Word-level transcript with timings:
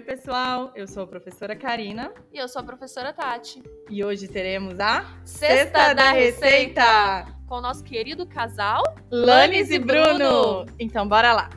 pessoal, 0.00 0.72
eu 0.74 0.86
sou 0.86 1.02
a 1.02 1.06
professora 1.06 1.54
Karina 1.56 2.12
E 2.32 2.38
eu 2.38 2.48
sou 2.48 2.60
a 2.60 2.64
professora 2.64 3.12
Tati. 3.12 3.62
e 3.88 4.04
hoje 4.04 4.28
teremos 4.28 4.78
a 4.80 5.04
Cesta 5.24 5.94
da 5.94 6.10
Receita! 6.12 7.26
Com 7.46 7.56
o 7.56 7.60
nosso 7.60 7.84
querido 7.84 8.26
casal. 8.26 8.82
Lanes 9.10 9.70
e 9.70 9.78
Bruno! 9.78 10.64
Então 10.78 11.06
bora 11.06 11.32
lá! 11.32 11.50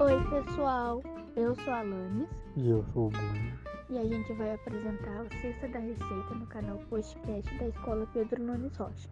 Oi, 0.00 0.24
pessoal. 0.30 1.02
Eu 1.36 1.54
sou 1.56 1.72
a 1.72 1.82
Lames 1.82 2.28
E 2.56 2.70
eu 2.70 2.84
sou 2.92 3.06
o 3.06 3.10
Bruno. 3.10 3.58
E 3.90 3.98
a 3.98 4.04
gente 4.04 4.32
vai 4.34 4.54
apresentar 4.54 5.22
o 5.22 5.40
Cesta 5.40 5.68
da 5.68 5.78
Receita 5.78 6.34
no 6.34 6.46
canal 6.46 6.78
Postcast 6.90 7.58
da 7.58 7.68
Escola 7.68 8.06
Pedro 8.12 8.42
Nunes 8.42 8.76
Rocha. 8.76 9.08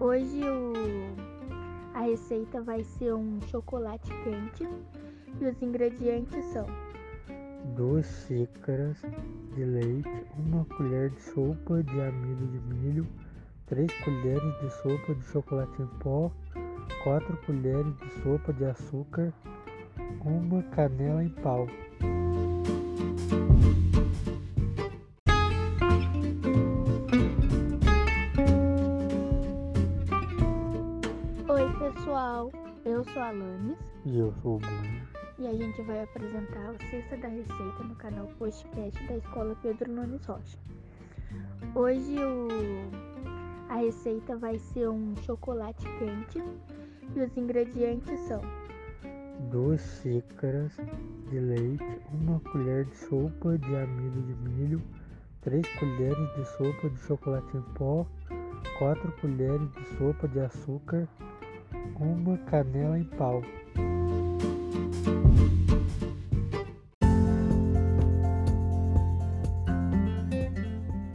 Hoje 0.00 0.42
o... 0.48 0.72
a 1.94 2.00
receita 2.00 2.60
vai 2.60 2.82
ser 2.82 3.14
um 3.14 3.40
chocolate 3.42 4.10
quente 4.24 4.68
e 5.40 5.46
os 5.46 5.62
ingredientes 5.62 6.44
são 6.46 6.66
Duas 7.76 8.06
xícaras 8.26 9.00
de 9.54 9.64
leite, 9.64 10.26
uma 10.36 10.64
colher 10.64 11.10
de 11.10 11.22
sopa 11.22 11.82
de 11.82 12.00
amido 12.00 12.46
de 12.48 12.74
milho, 12.74 13.06
três 13.66 13.90
colheres 14.02 14.60
de 14.60 14.70
sopa 14.70 15.14
de 15.14 15.24
chocolate 15.26 15.80
em 15.80 15.86
pó, 16.00 16.30
quatro 17.04 17.36
colheres 17.46 17.96
de 17.98 18.22
sopa 18.22 18.52
de 18.52 18.64
açúcar, 18.64 19.32
uma 20.24 20.62
canela 20.64 21.22
em 21.22 21.28
pau. 21.28 21.66
Pessoal. 31.94 32.50
Eu 32.84 33.04
sou 33.04 33.22
a 33.22 33.30
Lames 33.30 33.78
E 34.04 34.18
eu 34.18 34.32
sou 34.42 34.56
o 34.56 34.58
Bruno. 34.58 35.02
e 35.38 35.46
a 35.46 35.52
gente 35.52 35.82
vai 35.82 36.02
apresentar 36.02 36.70
o 36.72 36.90
Cesta 36.90 37.16
da 37.16 37.28
Receita 37.28 37.84
no 37.84 37.94
canal 37.96 38.26
Postcast 38.38 39.06
da 39.06 39.16
Escola 39.16 39.56
Pedro 39.62 39.90
Nunes 39.92 40.24
Rocha. 40.24 40.58
Hoje 41.74 42.16
o... 42.18 42.48
a 43.68 43.76
receita 43.76 44.36
vai 44.36 44.58
ser 44.58 44.88
um 44.88 45.14
chocolate 45.22 45.84
quente 45.98 46.42
e 47.14 47.20
os 47.20 47.36
ingredientes 47.36 48.18
são 48.20 48.40
Duas 49.50 49.80
xícaras 49.80 50.72
de 51.28 51.38
leite, 51.38 51.84
uma 52.12 52.38
colher 52.40 52.84
de 52.84 52.96
sopa 52.96 53.58
de 53.58 53.76
amido 53.76 54.22
de 54.22 54.34
milho, 54.48 54.82
três 55.40 55.66
colheres 55.78 56.34
de 56.36 56.44
sopa 56.56 56.88
de 56.88 56.98
chocolate 57.00 57.56
em 57.56 57.62
pó, 57.74 58.06
quatro 58.78 59.12
colheres 59.20 59.68
de 59.72 59.84
sopa 59.96 60.28
de 60.28 60.40
açúcar, 60.40 61.08
uma 61.98 62.36
canela 62.38 62.98
em 62.98 63.04
pau. 63.04 63.42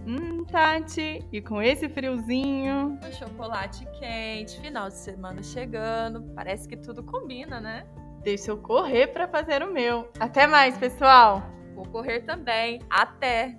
Hum, 0.05 0.45
Tati, 0.45 1.25
e 1.31 1.41
com 1.41 1.61
esse 1.61 1.89
friozinho, 1.89 2.97
Um 3.03 3.11
chocolate 3.11 3.85
quente, 3.99 4.59
final 4.61 4.87
de 4.87 4.95
semana 4.95 5.43
chegando. 5.43 6.23
Parece 6.35 6.67
que 6.67 6.77
tudo 6.77 7.03
combina, 7.03 7.59
né? 7.59 7.85
deixa 8.23 8.51
eu 8.51 8.57
correr 8.57 9.07
para 9.07 9.25
fazer 9.25 9.63
o 9.63 9.71
meu. 9.71 10.09
Até 10.19 10.45
mais, 10.47 10.77
pessoal! 10.77 11.43
Vou 11.73 11.85
correr 11.85 12.21
também. 12.21 12.81
Até! 12.89 13.57